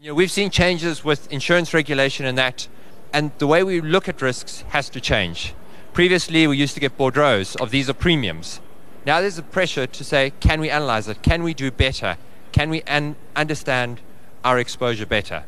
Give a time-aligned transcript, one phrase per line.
[0.00, 2.68] You know, we've seen changes with insurance regulation and that,
[3.12, 5.52] and the way we look at risks has to change.
[5.92, 8.62] Previously, we used to get bordereaux of these are premiums.
[9.04, 11.20] Now there's a pressure to say, can we analyze it?
[11.20, 12.16] Can we do better?
[12.50, 14.00] Can we an- understand
[14.42, 15.44] our exposure better?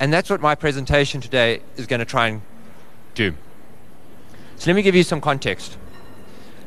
[0.00, 2.40] And that's what my presentation today is going to try and
[3.14, 3.34] do.
[4.56, 5.76] So let me give you some context.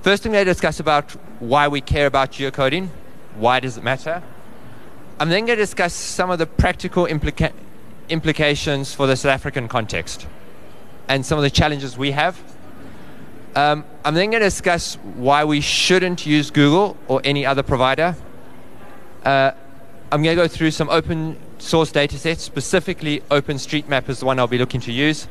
[0.03, 2.89] First, going to discuss about why we care about geocoding.
[3.33, 4.21] Why does it matter?
[5.19, 7.51] I'm then going to discuss some of the practical implica-
[8.07, 10.27] implications for the South African context
[11.09, 12.41] and some of the challenges we have.
[13.53, 18.15] Um, I'm then going to discuss why we shouldn't use Google or any other provider.
[19.25, 19.51] Uh,
[20.09, 24.39] I'm going to go through some open source data sets, specifically OpenStreetMap is the one
[24.39, 25.27] I'll be looking to use.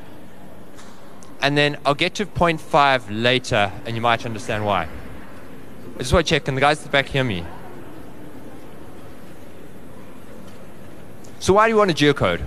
[1.40, 4.86] And then I'll get to point five later, and you might understand why.
[5.94, 7.46] I just want to check, can the guys at the back hear me?
[11.48, 12.44] So why do you want a geocode?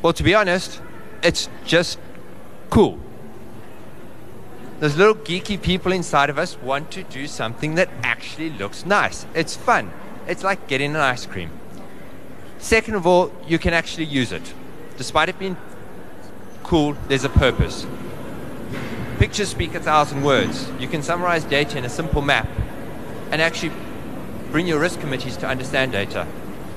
[0.00, 0.80] Well, to be honest,
[1.24, 1.98] it's just
[2.70, 3.00] cool.
[4.78, 9.26] Those little geeky people inside of us want to do something that actually looks nice.
[9.34, 9.90] It's fun.
[10.28, 11.50] It's like getting an ice cream.
[12.58, 14.54] Second of all, you can actually use it.
[14.96, 15.56] Despite it being
[16.62, 17.88] cool, there's a purpose.
[19.18, 20.70] Pictures speak a thousand words.
[20.78, 22.48] You can summarize data in a simple map
[23.32, 23.72] and actually
[24.52, 26.28] bring your risk committees to understand data.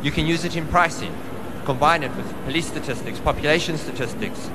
[0.01, 1.15] You can use it in pricing,
[1.65, 4.49] combine it with police statistics, population statistics,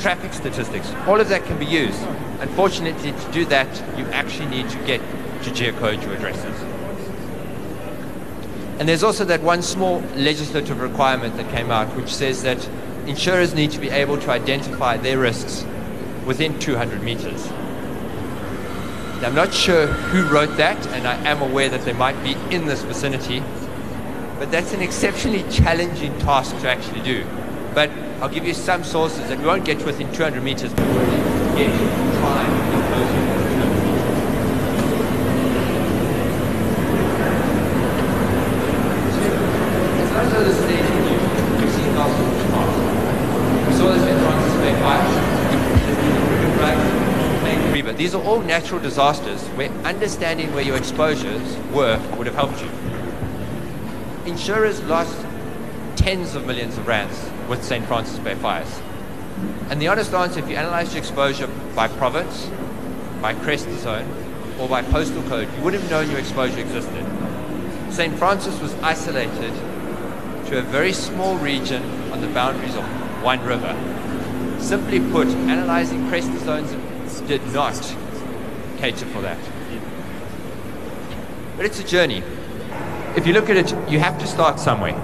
[0.00, 0.92] traffic statistics.
[1.06, 2.00] All of that can be used.
[2.40, 5.00] Unfortunately, to do that, you actually need to get
[5.42, 6.60] to geocode your addresses.
[8.78, 12.68] And there's also that one small legislative requirement that came out which says that
[13.06, 15.64] insurers need to be able to identify their risks
[16.26, 17.48] within 200 meters.
[19.20, 22.32] Now, I'm not sure who wrote that, and I am aware that they might be
[22.54, 23.40] in this vicinity,
[24.42, 27.24] but that's an exceptionally challenging task to actually do.
[27.76, 27.90] But
[28.20, 32.72] I'll give you some sources that we won't get within 200 meters, get try and
[32.74, 34.18] get closer to 200 meters.
[40.02, 41.20] It's not as though this is anything new.
[41.62, 42.76] We've seen last in the past.
[43.68, 45.06] We saw this in Francis Bay Fire.
[47.84, 52.62] But these are all natural disasters where understanding where your exposures were would have helped
[52.62, 52.91] you.
[54.26, 55.26] Insurers lost
[55.96, 57.84] tens of millions of rands with St.
[57.86, 58.80] Francis Bay fires.
[59.68, 62.48] And the honest answer, if you analyze your exposure by province,
[63.20, 64.06] by crest zone,
[64.60, 67.04] or by postal code, you wouldn't have known your exposure existed.
[67.90, 68.16] St.
[68.16, 69.52] Francis was isolated
[70.46, 71.82] to a very small region
[72.12, 72.84] on the boundaries of
[73.22, 73.76] one river.
[74.60, 76.70] Simply put, analyzing crest zones
[77.22, 77.74] did not
[78.78, 79.38] cater for that.
[81.56, 82.22] But it's a journey.
[83.14, 84.96] If you look at it, you have to start somewhere.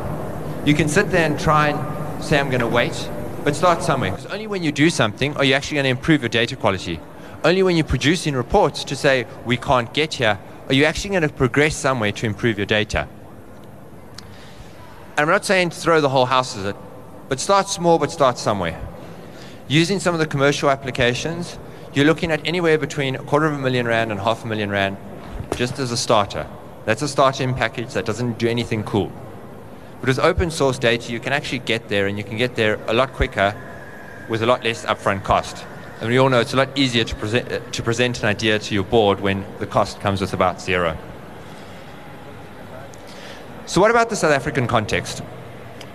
[0.65, 3.09] You can sit there and try and say, I'm going to wait,
[3.45, 4.13] but start somewhere.
[4.13, 7.01] Because only when you do something are you actually going to improve your data quality.
[7.45, 10.39] Only when you're producing reports to say, we can't get here,
[10.69, 13.07] are you actually going to progress somewhere to improve your data.
[14.19, 16.77] And I'm not saying throw the whole house at it,
[17.29, 18.81] but start small, but start somewhere.
[19.69, 21.59] Using some of the commercial applications,
[21.93, 24.71] you're looking at anywhere between a quarter of a million rand and half a million
[24.71, 24.97] rand
[25.57, 26.47] just as a starter.
[26.88, 29.12] That's a starter package that doesn't do anything cool.
[30.00, 32.81] But with open source data, you can actually get there, and you can get there
[32.87, 33.54] a lot quicker
[34.31, 35.66] with a lot less upfront cost.
[36.00, 38.59] And we all know it's a lot easier to present, uh, to present an idea
[38.59, 40.97] to your board when the cost comes with about zero.
[43.66, 45.22] So, what about the South African context?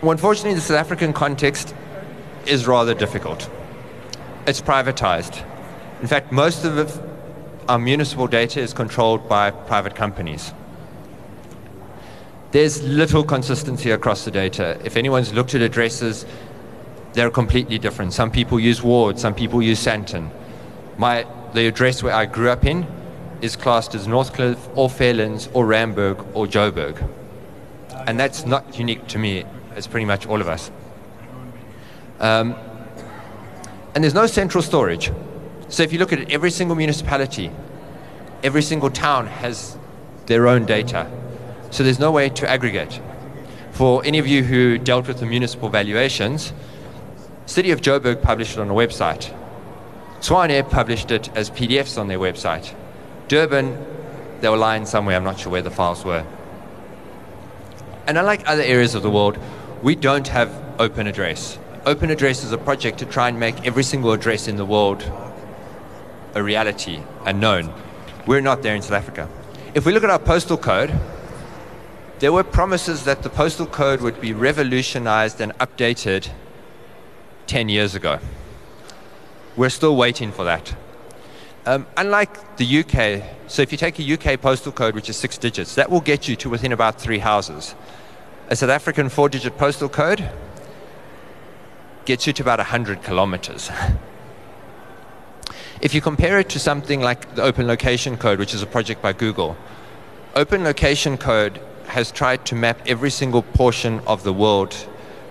[0.04, 1.74] Well, unfortunately, the South African context
[2.46, 3.50] is rather difficult.
[4.46, 5.44] It's privatized.
[6.02, 7.02] In fact, most of
[7.68, 10.54] our municipal data is controlled by private companies.
[12.54, 14.80] There's little consistency across the data.
[14.84, 16.24] If anyone's looked at addresses,
[17.14, 18.14] they're completely different.
[18.14, 20.30] Some people use Ward, some people use Sandton.
[21.00, 21.26] My,
[21.56, 22.86] the address where I grew up in
[23.42, 27.04] is classed as Northcliffe or Fairlands or Randburg or Joburg.
[28.06, 30.70] And that's not unique to me, it's pretty much all of us.
[32.20, 32.56] Um,
[33.96, 35.12] and there's no central storage.
[35.70, 37.50] So if you look at it, every single municipality,
[38.44, 39.76] every single town has
[40.28, 41.10] their own data.
[41.74, 43.02] So there's no way to aggregate.
[43.72, 46.54] For any of you who dealt with the municipal valuations,
[47.48, 49.36] City of Joburg published it on a website.
[50.20, 52.76] Tshwane published it as PDFs on their website.
[53.28, 53.84] Durban,
[54.42, 56.24] they were lying somewhere, I'm not sure where the files were.
[58.06, 59.40] And unlike other areas of the world,
[59.82, 61.58] we don't have open address.
[61.88, 65.04] Open address is a project to try and make every single address in the world
[66.36, 67.74] a reality and known.
[68.28, 69.28] We're not there in South Africa.
[69.74, 70.94] If we look at our postal code,
[72.20, 76.30] There were promises that the postal code would be revolutionized and updated
[77.48, 78.20] 10 years ago.
[79.56, 80.76] We're still waiting for that.
[81.66, 85.38] Um, unlike the UK, so if you take a UK postal code, which is six
[85.38, 87.76] digits, that will get you to within about three houses.
[88.50, 90.30] A South African four digit postal code
[92.06, 93.72] gets you to about 100 kilometers.
[95.82, 99.02] if you compare it to something like the Open Location Code, which is a project
[99.02, 99.56] by Google,
[100.36, 104.76] Open Location Code has tried to map every single portion of the world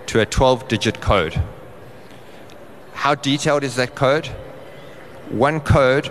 [0.07, 1.41] to a 12 digit code.
[2.95, 4.27] How detailed is that code?
[5.31, 6.11] One code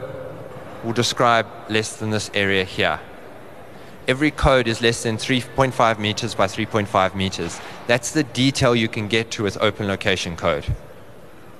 [0.83, 2.99] will describe less than this area here.
[4.07, 7.61] Every code is less than 3.5 meters by 3.5 meters.
[7.88, 10.65] That's the detail you can get to with open location code.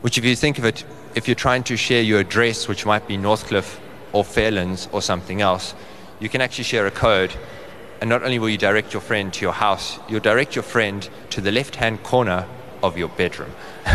[0.02, 0.84] Which, if you think of it,
[1.14, 3.80] if you're trying to share your address, which might be Northcliffe
[4.12, 5.76] or Fairlands or something else,
[6.20, 7.32] you can actually share a code.
[8.02, 11.08] And not only will you direct your friend to your house, you'll direct your friend
[11.30, 12.48] to the left hand corner
[12.82, 13.52] of your bedroom.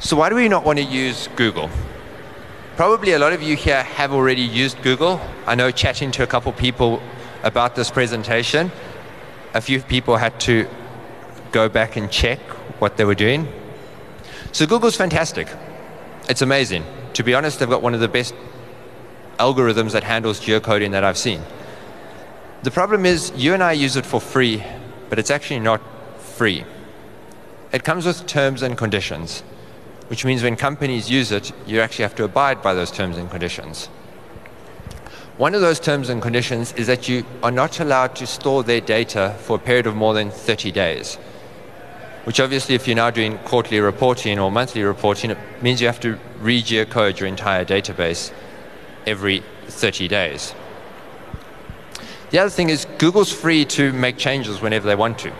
[0.00, 1.70] so, why do we not want to use Google?
[2.76, 5.20] Probably a lot of you here have already used Google.
[5.46, 7.00] I know chatting to a couple people
[7.42, 8.72] about this presentation,
[9.54, 10.66] a few people had to
[11.50, 12.38] go back and check
[12.80, 13.46] what they were doing.
[14.52, 15.48] So Google's fantastic.
[16.28, 16.84] It's amazing.
[17.14, 18.34] To be honest, they've got one of the best
[19.46, 21.42] algorithms that handles geocoding that I've seen.
[22.62, 24.64] The problem is you and I use it for free,
[25.10, 25.80] but it's actually not
[26.18, 26.64] free.
[27.72, 29.42] It comes with terms and conditions
[30.12, 33.30] which means when companies use it, you actually have to abide by those terms and
[33.30, 33.86] conditions.
[35.38, 38.82] One of those terms and conditions is that you are not allowed to store their
[38.82, 41.14] data for a period of more than 30 days.
[42.24, 46.00] Which obviously, if you're now doing quarterly reporting or monthly reporting, it means you have
[46.00, 48.32] to re-geocode your entire database
[49.06, 50.54] every 30 days.
[52.30, 55.32] The other thing is Google's free to make changes whenever they want to.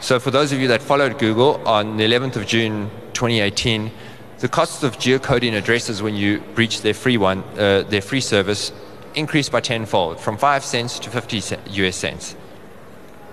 [0.00, 3.90] So for those of you that followed Google, on the 11th of June 2018,
[4.38, 8.72] the cost of geocoding addresses when you breach their free one, uh, their free service,
[9.14, 12.34] increased by tenfold, from five cents to 50 US cents.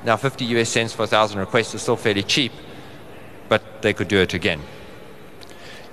[0.04, 2.52] Now, 50 US cents for a thousand requests is still fairly cheap,
[3.48, 4.62] but they could do it again.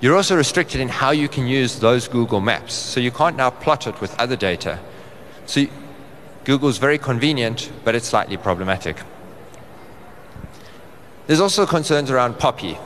[0.05, 3.49] You're also restricted in how you can use those Google Maps, so you can't now
[3.49, 4.79] plot it with other data.
[5.47, 5.65] So
[6.43, 8.97] Google's very convenient, but it's slightly problematic.
[11.25, 12.77] There's also concerns around POPI,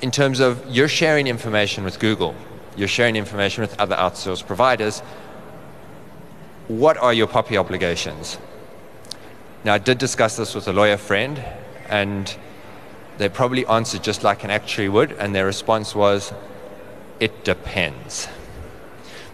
[0.00, 2.34] in terms of you're sharing information with Google,
[2.76, 5.04] you're sharing information with other outsourced providers.
[6.66, 8.38] What are your POPI obligations?
[9.62, 11.40] Now, I did discuss this with a lawyer friend,
[11.88, 12.36] and
[13.22, 16.32] they probably answered just like an actuary would, and their response was,
[17.20, 18.28] it depends.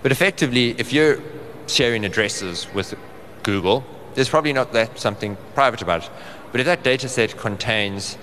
[0.02, 1.20] But effectively, if you're
[1.66, 2.94] sharing addresses with
[3.42, 6.10] Google, there's probably not that something private about it.
[6.50, 8.16] But if that data set contains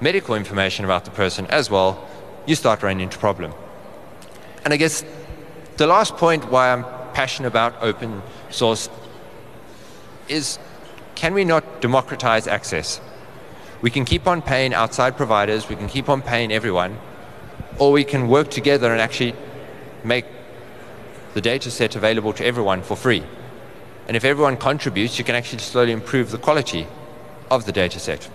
[0.00, 2.08] medical information about the person as well,
[2.46, 3.52] you start running into problem.
[4.64, 5.04] And I guess
[5.76, 6.84] the last point why I'm
[7.14, 8.88] passionate about open source
[10.28, 10.58] is
[11.14, 13.00] can we not democratize access?
[13.80, 16.98] We can keep on paying outside providers, we can keep on paying everyone,
[17.78, 19.34] or we can work together and actually
[20.04, 20.24] make
[21.34, 23.22] the data set available to everyone for free.
[24.08, 26.86] And if everyone contributes, you can actually slowly improve the quality
[27.50, 28.28] of the data set.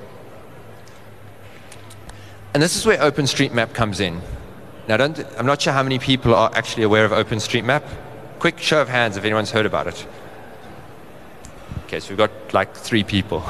[2.53, 4.21] And this is where OpenStreetMap comes in.
[4.87, 7.83] Now, I'm not sure how many people are actually aware of OpenStreetMap.
[8.39, 10.07] Quick show of hands if anyone's heard about it.
[11.85, 13.43] Okay, so we've got like three people.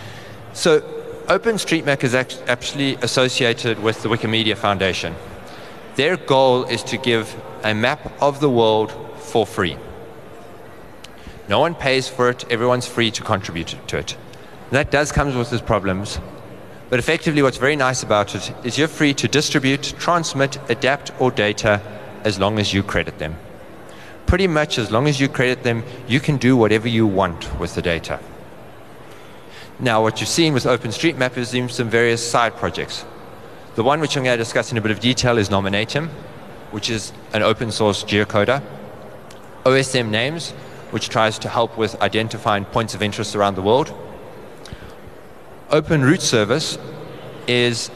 [0.52, 0.97] so
[1.28, 5.14] OpenStreetMap is actually associated with the Wikimedia Foundation.
[5.94, 9.76] Their goal is to give a map of the world for free.
[11.46, 14.14] No one pays for it, everyone's free to contribute to it.
[14.14, 16.18] And that does come with its problems.
[16.88, 21.30] But effectively, what's very nice about it is you're free to distribute, transmit, adapt, or
[21.30, 21.82] data
[22.24, 23.36] as long as you credit them.
[24.24, 27.74] Pretty much as long as you credit them, you can do whatever you want with
[27.74, 28.18] the data.
[29.80, 33.04] Now, what you've seen with OpenStreetMap is some various side projects.
[33.76, 36.08] The one which I'm going to discuss in a bit of detail is Nominatim,
[36.72, 38.60] which is an open source geocoder.
[39.62, 40.50] OSM Names,
[40.90, 43.94] which tries to help with identifying points of interest around the world.
[45.70, 46.76] Open Route Service
[47.46, 47.88] is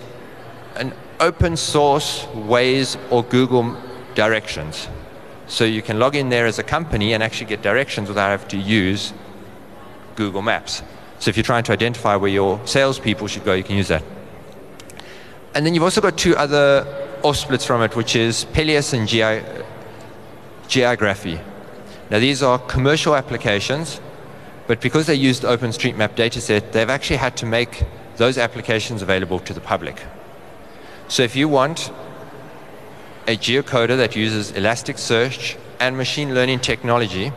[0.77, 3.77] an open source Waze or Google
[4.15, 4.89] directions.
[5.49, 8.49] So you can log in there as a company and actually get directions without having
[8.51, 9.12] to use
[10.15, 10.85] Google Maps.
[11.23, 14.02] So if you're trying to identify where your salespeople should go, you can use that.
[15.55, 16.85] And then you've also got two other
[17.23, 19.47] off splits from it, which is Pelias and Ge-
[20.67, 21.38] Geography.
[22.11, 24.00] Now, these are commercial applications,
[24.67, 27.85] but because they used OpenStreetMap dataset, they've actually had to make
[28.17, 30.02] those applications available to the public.
[31.07, 31.93] So if you want
[33.29, 37.31] a geocoder that uses Elasticsearch and machine learning technology,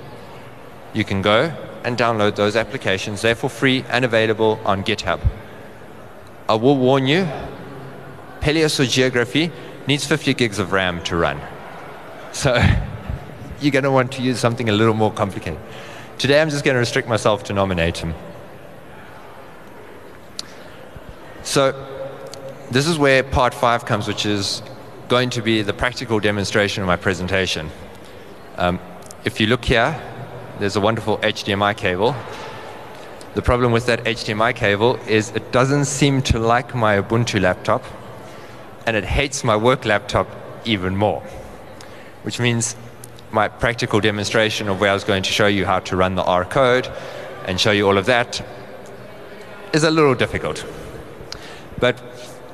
[0.96, 3.22] you can go and download those applications.
[3.22, 5.22] They're for free and available on GitHub.
[6.50, 7.27] I will warn you,
[8.42, 9.51] Paleogeography
[9.88, 11.39] needs 50 gigs of RAM to run.
[12.32, 12.56] So
[13.62, 15.60] you're going to want to use something a little more complicated.
[16.18, 18.15] Today I'm just going to restrict myself to Nominatim.
[21.44, 21.72] So
[22.72, 24.63] this is where part five comes, which is
[25.08, 27.70] going to be the practical demonstration of my presentation.
[28.58, 28.80] Um,
[29.24, 30.01] if you look here,
[30.60, 32.16] there's a wonderful HDMI cable.
[33.34, 37.84] The problem with that HDMI cable is it doesn't seem to like my Ubuntu laptop,
[38.86, 40.28] and it hates my work laptop
[40.66, 41.22] even more,
[42.24, 42.76] which means
[43.32, 46.24] my practical demonstration of where I was going to show you how to run the
[46.24, 46.90] R code
[47.46, 48.42] and show you all of that
[49.74, 50.66] is a little difficult.
[51.80, 52.02] But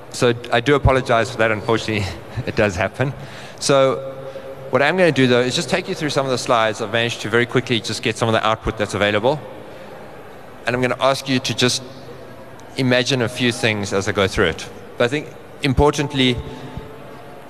[0.10, 1.51] so I do apologize for that.
[1.51, 2.05] Unfortunately,
[2.48, 3.13] it does happen.
[3.60, 4.17] So
[4.71, 6.81] what I'm going to do though is just take you through some of the slides.
[6.81, 9.39] I've managed to very quickly just get some of the output that's available.
[10.65, 11.83] And I'm going to ask you to just
[12.77, 14.69] imagine a few things as I go through it.
[14.97, 15.27] But I think
[15.61, 16.37] importantly,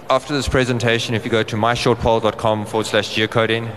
[0.10, 3.72] after this presentation, if you go to myshortpoll.com forward slash geocoding,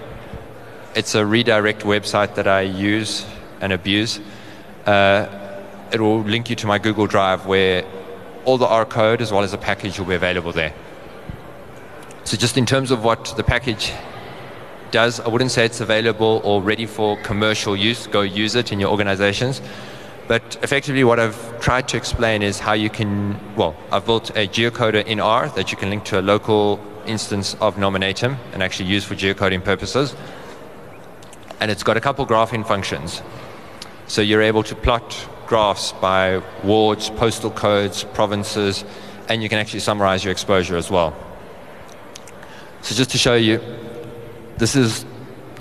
[0.96, 3.26] it's a redirect website that I use
[3.60, 4.20] and abuse.
[4.86, 5.26] Uh,
[5.92, 7.84] it will link you to my Google Drive where
[8.44, 10.72] all the R code as well as a package will be available there.
[12.24, 13.92] So just in terms of what the package
[14.90, 18.06] does, I wouldn't say it's available or ready for commercial use.
[18.06, 19.60] Go use it in your organizations.
[20.26, 24.48] But effectively what I've tried to explain is how you can, well, I've built a
[24.48, 28.88] geocoder in R that you can link to a local instance of Nominatim and actually
[28.88, 30.16] use for geocoding purposes.
[31.60, 33.20] And it's got a couple graphing functions.
[34.06, 38.82] So you're able to plot graphs by wards, postal codes, provinces,
[39.28, 41.14] and you can actually summarize your exposure as well.
[42.84, 43.62] So just to show you,
[44.58, 45.06] this is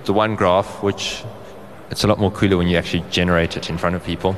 [0.03, 1.23] the one graph, which
[1.89, 4.35] it's a lot more cooler when you actually generate it in front of people.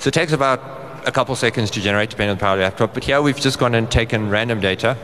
[0.00, 2.64] So it takes about a couple seconds to generate, depending on the power of the
[2.64, 2.94] laptop.
[2.94, 4.98] But here we've just gone and taken random data,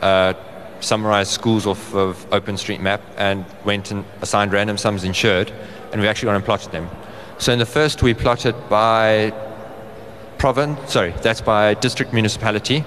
[0.00, 0.32] uh,
[0.80, 5.52] summarized schools off of OpenStreetMap, and went and assigned random sums insured,
[5.92, 6.88] and we've actually gone and plotted them.
[7.36, 9.30] So in the first, we plotted by
[10.38, 12.82] province, sorry, that's by district municipality.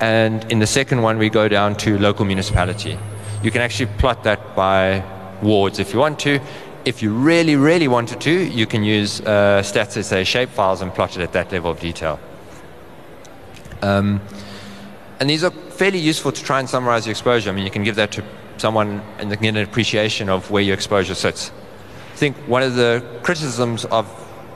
[0.00, 2.98] And in the second one, we go down to local municipality.
[3.42, 5.04] You can actually plot that by
[5.42, 6.40] wards if you want to.
[6.84, 11.22] If you really, really wanted to, you can use uh, stats.sa shapefiles and plot it
[11.22, 12.18] at that level of detail.
[13.82, 14.20] Um,
[15.20, 17.50] and these are fairly useful to try and summarize your exposure.
[17.50, 18.24] I mean, you can give that to
[18.56, 21.50] someone and get an appreciation of where your exposure sits
[22.12, 24.06] I think one of the criticisms of,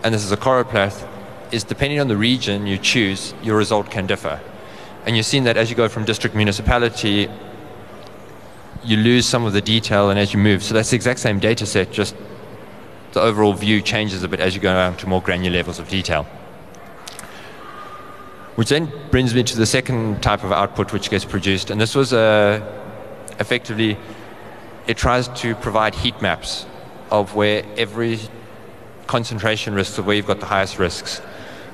[0.03, 1.09] and this is a choropleth,
[1.51, 4.39] is depending on the region you choose, your result can differ.
[5.07, 7.29] And you've seen that as you go from district municipality,
[8.83, 10.63] you lose some of the detail and as you move.
[10.63, 12.15] So that's the exact same data set, just
[13.13, 15.89] the overall view changes a bit as you go down to more granular levels of
[15.89, 16.25] detail.
[18.57, 21.95] Which then brings me to the second type of output which gets produced, and this
[21.95, 22.61] was uh,
[23.41, 23.97] effectively,
[24.87, 26.67] it tries to provide heat maps
[27.11, 28.21] of where every
[29.07, 31.21] concentration risks of where you've got the highest risks.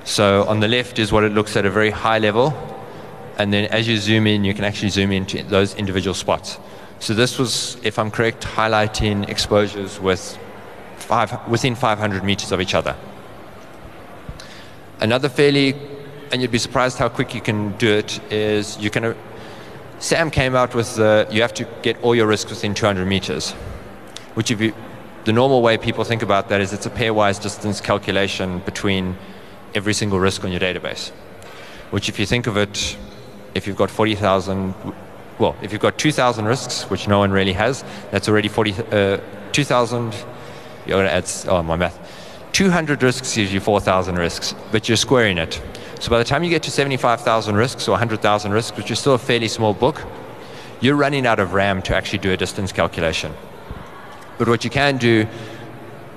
[0.05, 2.55] So on the left is what it looks at a very high level,
[3.41, 6.59] and then as you zoom in, you can actually zoom into those individual spots.
[6.99, 10.39] So this was, if I'm correct, highlighting exposures with
[10.99, 12.95] five, within 500 meters of each other.
[15.01, 15.75] Another fairly,
[16.31, 19.17] and you'd be surprised how quick you can do it, is you can.
[20.01, 23.53] SAM came out with the, you have to get all your risks within 200 meters,
[24.35, 24.75] which if you
[25.25, 29.17] the normal way people think about that is it's a pairwise distance calculation between
[29.75, 31.11] every single risk on your database.
[31.91, 32.97] Which, if you think of it,
[33.55, 34.75] if you've got 40,000,
[35.39, 39.19] well, if you've got 2,000 risks, which no one really has, that's already 40, uh,
[39.53, 40.15] 2,000,
[40.87, 41.99] you're going to add, oh, my math.
[42.53, 45.61] 200 risks gives you 4,000 risks, but you're squaring it.
[46.01, 49.15] So by the time you get to 75,000 risks or 100,000 risks, which is still
[49.15, 50.03] a fairly small book,
[50.81, 53.33] you're running out of RAM to actually do a distance calculation.
[54.39, 55.27] But what you can do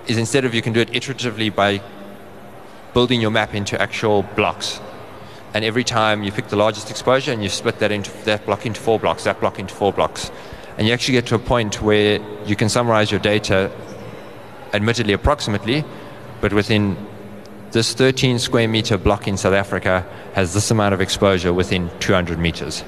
[0.08, 1.82] is instead of you can do it iteratively by
[2.94, 4.80] building your map into actual blocks.
[5.54, 8.66] And every time you pick the largest exposure and you split that into that block
[8.66, 10.32] into four blocks, that block into four blocks.
[10.78, 13.72] And you actually get to a point where you can summarize your data
[14.74, 15.86] admittedly approximately,
[16.42, 16.98] but within
[17.72, 22.40] this 13 square meter block in South Africa has this amount of exposure within 200
[22.40, 22.84] meters.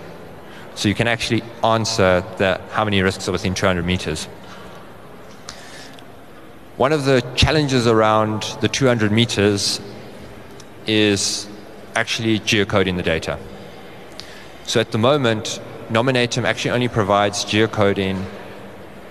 [0.73, 4.25] So you can actually answer the, how many risks are within 200 meters.
[6.77, 9.79] One of the challenges around the 200 meters
[10.87, 11.47] is
[11.95, 13.39] actually geocoding the data.
[14.65, 18.23] So at the moment, Nominatim actually only provides geocoding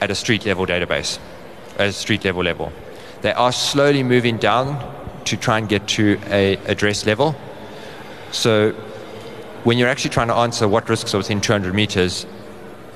[0.01, 1.19] at a street level database,
[1.79, 2.73] at a street level level.
[3.23, 4.93] They are slowly moving down
[5.25, 7.35] to try and get to a address level.
[8.33, 8.73] So
[9.63, 12.27] when you're actually trying to answer what risks are within 200 meters,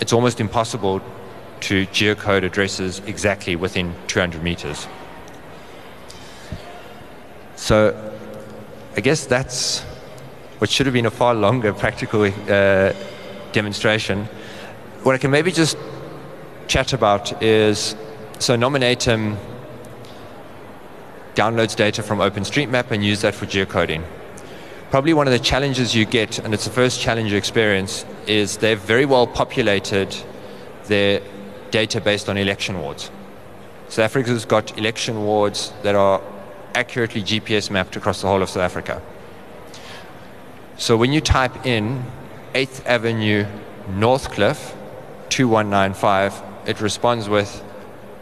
[0.00, 1.00] it's almost impossible
[1.61, 4.87] to geocode addresses exactly within 200 meters.
[7.57, 8.17] So
[8.98, 9.82] I guess that's
[10.58, 12.92] what should have been a far longer practical uh,
[13.52, 14.24] demonstration.
[15.04, 15.78] What I can maybe just
[16.66, 17.94] chat about is
[18.40, 19.36] so Nominatim
[21.36, 24.02] downloads data from OpenStreetMap and use that for geocoding.
[24.90, 28.56] Probably one of the challenges you get, and it's the first challenge you experience, is
[28.56, 30.12] they've very well populated
[30.86, 31.20] their
[31.70, 33.12] data based on election wards.
[33.90, 36.20] South Africa's got election wards that are
[36.75, 39.02] accurately GPS mapped across the whole of South Africa.
[40.76, 42.04] So when you type in
[42.54, 43.46] 8th Avenue
[43.90, 44.75] Northcliffe
[45.28, 47.64] 2195, it responds with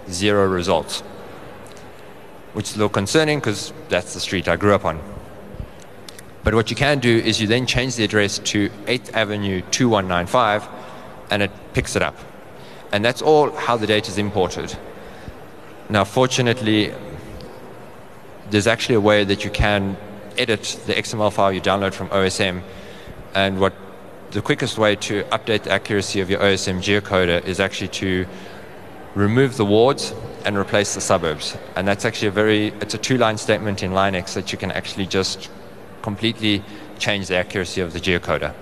[0.08, 1.00] zero results,
[2.52, 5.00] which is a little concerning because that's the street I grew up on.
[6.44, 10.68] But what you can do is you then change the address to 8th Avenue 2195
[11.30, 12.16] and it picks it up.
[12.92, 14.76] And that's all how the data is imported.
[15.90, 16.94] Now, fortunately,
[18.50, 19.96] there's actually a way that you can
[20.38, 22.62] edit the XML file you download from OSM.
[23.34, 23.74] And what
[24.30, 28.26] the quickest way to update the accuracy of your OSM geocoder is actually to
[29.14, 31.56] remove the wards and replace the suburbs.
[31.74, 35.06] And that's actually a very, it's a two-line statement in Linux that you can actually
[35.06, 35.50] just
[36.02, 36.62] completely
[36.98, 38.54] change the accuracy of the geocoder.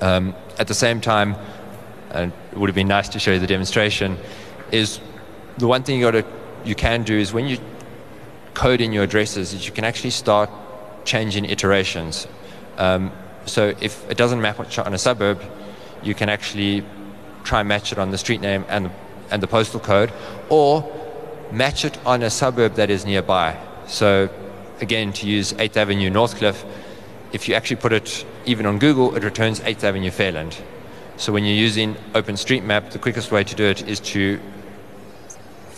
[0.00, 1.34] Um, at the same time,
[2.10, 4.16] and it would have been nice to show you the demonstration,
[4.70, 5.00] is
[5.56, 6.24] the one thing you, gotta,
[6.64, 7.58] you can do is when you
[8.54, 10.50] code in your addresses is you can actually start
[11.04, 12.26] changing iterations.
[12.76, 13.12] Um,
[13.46, 15.42] so if it doesn't map on a suburb,
[16.02, 16.84] you can actually
[17.44, 18.90] try and match it on the street name and the,
[19.30, 20.12] and the postal code,
[20.48, 20.84] or
[21.50, 23.58] match it on a suburb that is nearby.
[23.86, 24.28] So
[24.80, 26.64] again, to use 8th Avenue Northcliffe,
[27.32, 30.60] if you actually put it even on Google, it returns 8th Avenue Fairland.
[31.16, 34.40] So when you're using OpenStreetMap, the quickest way to do it is to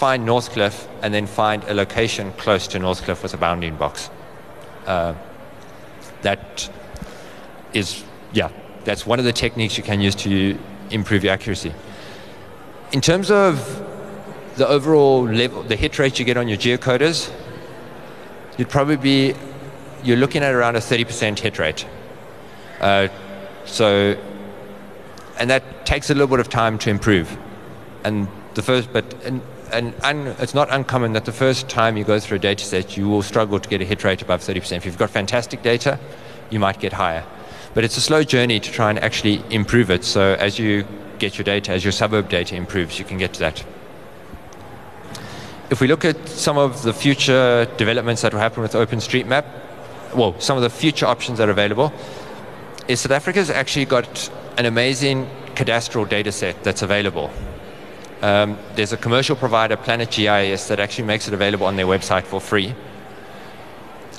[0.00, 4.08] find Northcliffe and then find a location close to Northcliffe with a bounding box.
[4.86, 5.12] Uh,
[6.22, 6.70] that
[7.74, 8.48] is, yeah,
[8.84, 10.58] that's one of the techniques you can use to
[10.88, 11.74] improve your accuracy.
[12.92, 13.58] In terms of
[14.56, 17.30] the overall level, the hit rate you get on your geocoders,
[18.56, 19.34] you'd probably be,
[20.02, 21.86] you're looking at around a 30% hit rate.
[22.80, 23.08] Uh,
[23.66, 24.16] so,
[25.38, 27.36] and that takes a little bit of time to improve.
[28.02, 32.04] And the first, but, and, and un, it's not uncommon that the first time you
[32.04, 34.76] go through a data set, you will struggle to get a hit rate above 30%.
[34.76, 35.98] If you've got fantastic data,
[36.50, 37.24] you might get higher.
[37.74, 40.04] But it's a slow journey to try and actually improve it.
[40.04, 40.84] So as you
[41.18, 43.64] get your data, as your suburb data improves, you can get to that.
[45.70, 49.44] If we look at some of the future developments that will happen with OpenStreetMap,
[50.14, 51.92] well, some of the future options that are available,
[52.88, 57.30] is South Africa's actually got an amazing cadastral data set that's available.
[58.22, 62.24] Um, there's a commercial provider, Planet GIS, that actually makes it available on their website
[62.24, 62.74] for free.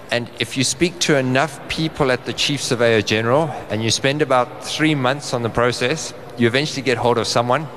[0.09, 4.21] And if you speak to enough people at the Chief Surveyor General and you spend
[4.21, 7.67] about three months on the process, you eventually get hold of someone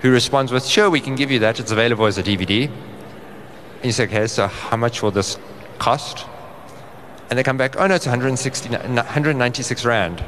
[0.00, 1.58] who responds with, Sure, we can give you that.
[1.58, 2.66] It's available as a DVD.
[2.66, 5.38] And you say, Okay, so how much will this
[5.78, 6.24] cost?
[7.30, 10.22] And they come back, Oh, no, it's 160, 196 Rand.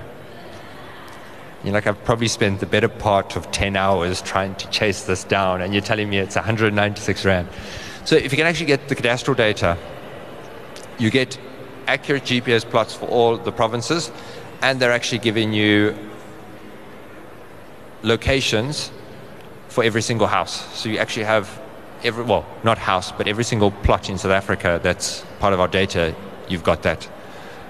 [1.64, 5.25] You're like, I've probably spent the better part of 10 hours trying to chase this
[5.25, 7.48] down, and you're telling me it's 196 Rand.
[8.05, 9.79] So if you can actually get the cadastral data
[10.98, 11.38] you get
[11.87, 14.11] accurate GPS plots for all the provinces,
[14.62, 15.96] and they're actually giving you
[18.03, 18.90] locations
[19.68, 20.55] for every single house.
[20.79, 21.61] So you actually have
[22.05, 25.68] every, well, not house, but every single plot in South Africa that's part of our
[25.68, 26.14] data,
[26.48, 27.09] you've got that.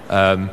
[0.09, 0.49] Um,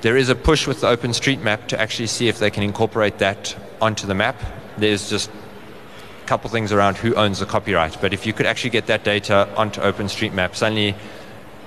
[0.00, 3.56] there is a push with the OpenStreetMap to actually see if they can incorporate that
[3.80, 4.36] onto the map.
[4.76, 5.30] There's just
[6.22, 9.02] a couple things around who owns the copyright, but if you could actually get that
[9.02, 10.94] data onto OpenStreetMap, suddenly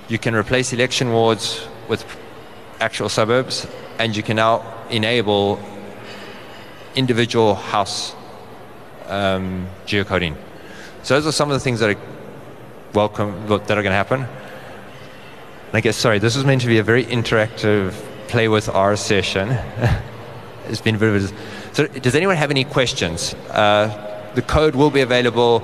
[0.08, 2.06] you can replace election wards with
[2.80, 3.68] actual suburbs,
[4.00, 5.60] and you can now enable
[6.96, 8.16] individual house
[9.08, 10.36] um, geocoding.
[11.04, 12.02] So those are some of the things that are
[12.94, 14.26] welcome that are going to happen.
[15.74, 17.94] I guess sorry, this was meant to be a very interactive
[18.32, 19.50] play with our session.
[20.68, 21.20] it's been very.
[21.74, 23.34] So, does anyone have any questions?
[23.50, 25.62] Uh, the code will be available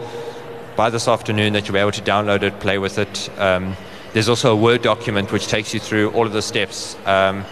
[0.75, 3.29] by this afternoon that you'll be able to download it, play with it.
[3.39, 3.77] Um,
[4.11, 7.45] there's also a Word document which takes you through all of the steps um,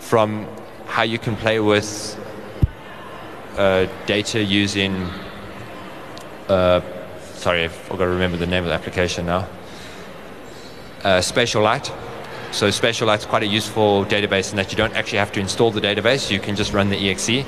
[0.00, 0.48] from
[0.86, 2.18] how you can play with
[3.56, 5.08] uh, data using,
[6.48, 6.80] uh,
[7.34, 9.48] sorry, I've got to remember the name of the application now,
[11.04, 12.09] uh, SpatiaLite.
[12.52, 15.80] So SpatiaLite's quite a useful database in that you don't actually have to install the
[15.80, 17.46] database, you can just run the exe,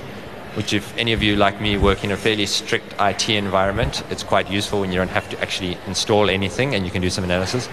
[0.55, 4.23] which if any of you like me work in a fairly strict IT environment, it's
[4.23, 7.25] quite useful when you don't have to actually install anything and you can do some
[7.25, 7.69] analysis.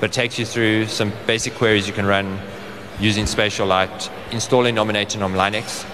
[0.00, 2.40] But it takes you through some basic queries you can run
[2.98, 5.84] using SpatiaLite, installing Nominatim on Linux.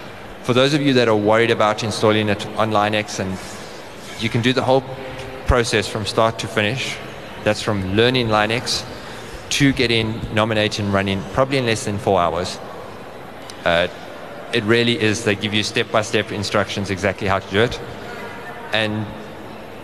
[0.45, 3.39] For those of you that are worried about installing it on Linux, and
[4.23, 4.83] you can do the whole
[5.47, 6.97] process from start to finish.
[7.45, 8.83] That's from learning Linux
[9.51, 12.59] to get in, nominate and run in, probably in less than four hours.
[13.65, 13.89] Uh,
[14.53, 17.81] it really is, they give you step-by-step instructions exactly how to do it.
[18.73, 19.07] And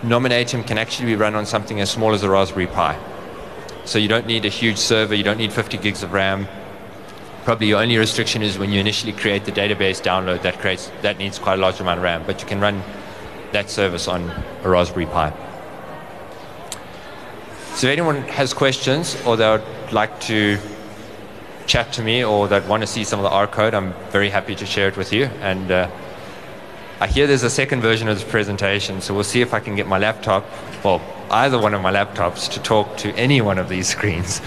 [0.03, 2.99] Nominatim can actually be run on something as small as a Raspberry Pi.
[3.85, 6.49] So you don't need a huge server, you don't need 50 gigs of RAM.
[7.45, 11.19] Probably your only restriction is when you initially create the database download that creates that
[11.19, 12.83] needs quite a large amount of RAM, but you can run
[13.53, 14.29] that service on
[14.65, 15.33] a Raspberry Pi.
[17.77, 20.59] So if anyone has questions or they would like to
[21.67, 24.31] chat to me or that want to see some of the R code, I'm very
[24.31, 25.27] happy to share it with you.
[25.43, 25.91] And uh,
[27.01, 29.77] I hear there's a second version of this presentation, so we'll see if I can
[29.77, 30.47] get my laptop,
[30.83, 34.41] well, either one of my laptops, to talk to any one of these screens.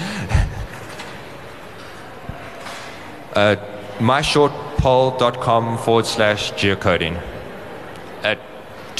[3.36, 3.58] uh,
[4.00, 7.22] myshortpoll.com forward slash geocoding.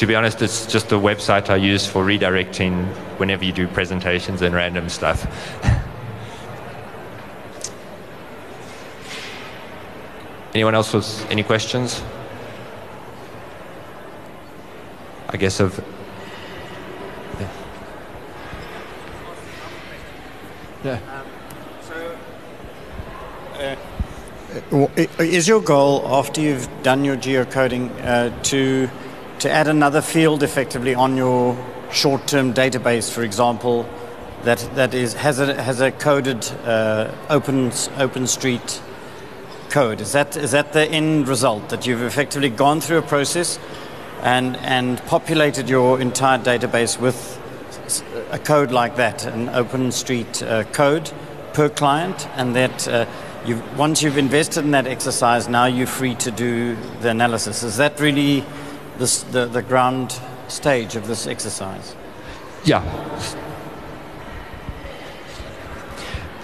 [0.00, 2.86] to be honest, it's just a website I use for redirecting
[3.18, 5.26] whenever you do presentations and random stuff.
[10.54, 12.02] Anyone else with any questions?
[15.28, 15.84] I guess of.
[20.82, 20.98] Yeah.
[21.12, 21.26] Um,
[21.82, 22.16] so,
[24.80, 24.88] uh,
[25.22, 28.88] is your goal after you've done your geocoding uh, to
[29.40, 31.56] to add another field effectively on your
[31.90, 33.88] short-term database, for example,
[34.44, 38.82] that that is has a has a coded uh, open open street
[39.70, 40.00] code?
[40.00, 43.58] Is that is that the end result that you've effectively gone through a process
[44.22, 47.38] and and populated your entire database with
[48.30, 51.10] a code like that, an OpenStreet uh, code
[51.52, 53.06] per client, and that uh,
[53.46, 57.62] you once you've invested in that exercise, now you're free to do the analysis.
[57.62, 58.44] Is that really
[59.08, 61.94] the, the ground stage of this exercise?
[62.64, 62.82] Yeah.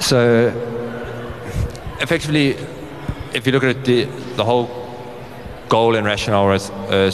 [0.01, 0.49] So,
[2.01, 2.57] effectively,
[3.35, 4.05] if you look at the,
[4.37, 4.71] the whole
[5.69, 7.11] goal and rationale uh,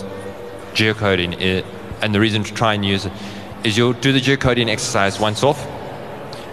[0.74, 1.64] geocoding, it,
[2.02, 3.12] and the reason to try and use it
[3.64, 5.64] is you'll do the geocoding exercise once off,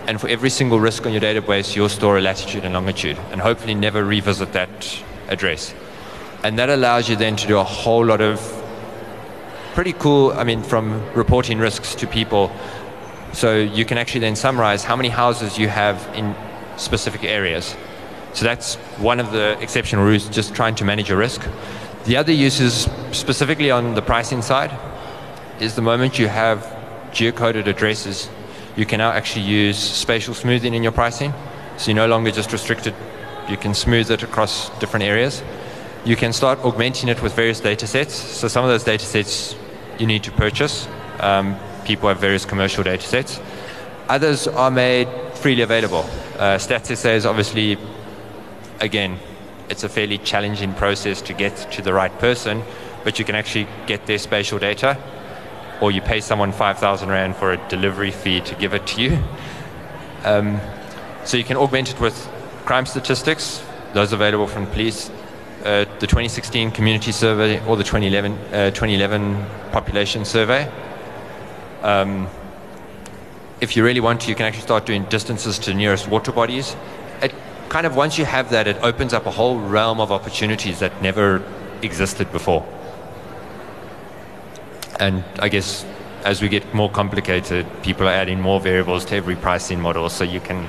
[0.08, 3.42] and for every single risk on your database, you'll store a latitude and longitude, and
[3.42, 5.74] hopefully never revisit that address.
[6.44, 8.40] And that allows you then to do a whole lot of
[9.80, 12.52] pretty cool, I mean, from reporting risks to people.
[13.32, 16.36] So you can actually then summarize how many houses you have in
[16.76, 17.78] specific areas.
[18.34, 21.48] So that's one of the exceptional rules, just trying to manage your risk.
[22.04, 24.78] The other use is specifically on the pricing side,
[25.62, 26.60] is the moment you have
[27.14, 28.30] geocoded addresses,
[28.76, 31.34] you can now actually use spatial smoothing in your pricing.
[31.78, 32.94] So you're no longer just restricted,
[33.48, 35.42] you can smooth it across different areas.
[36.04, 38.14] You can start augmenting it with various data sets.
[38.14, 39.56] So some of those data sets
[40.00, 40.88] you need to purchase.
[41.20, 43.40] Um, people have various commercial data sets.
[44.08, 46.06] Others are made freely available.
[46.38, 47.78] Uh, is obviously,
[48.80, 49.20] again,
[49.70, 52.64] it's a fairly challenging process to get to the right person,
[53.04, 54.98] but you can actually get their spatial data,
[55.82, 59.20] or you pay someone 5,000 Rand for a delivery fee to give it to you.
[60.24, 60.60] Um,
[61.26, 62.16] so you can augment it with
[62.66, 65.12] crime statistics, those available from police,
[65.64, 70.72] uh, the 2016 community survey or the 2011, uh, 2011 population survey.
[71.82, 72.28] Um,
[73.60, 76.78] if you really want to, you can actually start doing distances to nearest water bodies.
[77.22, 77.34] It
[77.68, 81.02] kind of, once you have that, it opens up a whole realm of opportunities that
[81.02, 81.44] never
[81.82, 82.66] existed before.
[84.98, 85.86] And I guess
[86.24, 90.10] as we get more complicated, people are adding more variables to every pricing model.
[90.10, 90.68] So you can,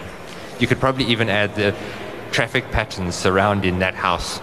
[0.59, 1.76] you could probably even add the
[2.33, 4.40] traffic patterns surrounding that house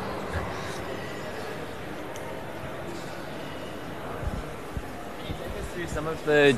[6.08, 6.58] some of the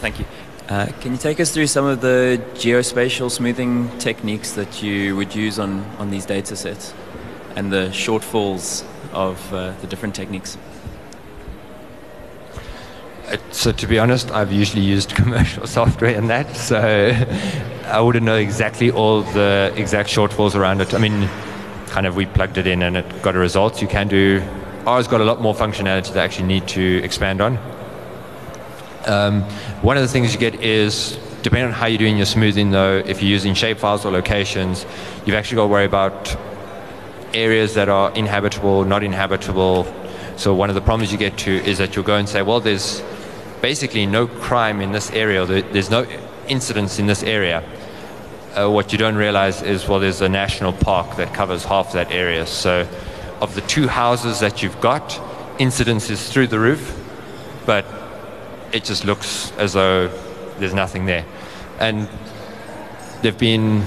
[0.00, 0.24] thank you.
[0.68, 5.34] Uh, can you take us through some of the geospatial smoothing techniques that you would
[5.34, 6.92] use on, on these data sets
[7.54, 10.58] and the shortfalls of uh, the different techniques?
[13.52, 16.78] So to be honest, I've usually used commercial software in that, so
[17.84, 20.94] I wouldn't know exactly all the exact shortfalls around it.
[20.94, 21.28] I mean,
[21.88, 23.80] kind of we plugged it in and it got a result.
[23.80, 24.42] You can do
[24.86, 27.58] ours got a lot more functionality that actually need to expand on.
[29.06, 29.42] Um,
[29.82, 33.02] one of the things you get is depending on how you're doing your smoothing though,
[33.04, 34.86] if you're using shapefiles or locations,
[35.26, 36.34] you've actually got to worry about
[37.34, 39.86] areas that are inhabitable, not inhabitable.
[40.36, 42.60] So one of the problems you get to is that you'll go and say, well,
[42.60, 43.02] there's
[43.60, 46.06] basically no crime in this area, there's no
[46.48, 47.62] incidents in this area.
[48.54, 52.10] Uh, what you don't realize is, well, there's a national park that covers half that
[52.10, 52.46] area.
[52.46, 52.88] So
[53.42, 55.20] of the two houses that you've got,
[55.58, 56.98] incidence is through the roof,
[57.66, 57.84] but
[58.74, 60.08] it just looks as though
[60.58, 61.24] there's nothing there.
[61.78, 62.08] And
[63.22, 63.84] there've been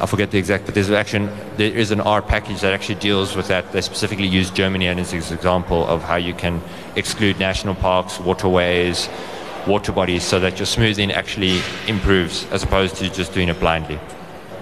[0.00, 3.36] I forget the exact, but there's actually there is an R package that actually deals
[3.36, 3.70] with that.
[3.70, 6.60] They specifically use Germany as an example of how you can
[6.96, 9.08] exclude national parks, waterways,
[9.66, 14.00] water bodies, so that your smoothing actually improves as opposed to just doing it blindly.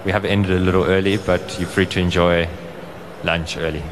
[0.05, 2.47] We have ended a little early, but you're free to enjoy
[3.23, 3.83] lunch early.